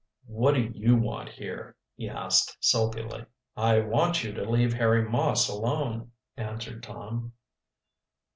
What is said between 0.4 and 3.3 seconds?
do you want here?" he asked sulkily.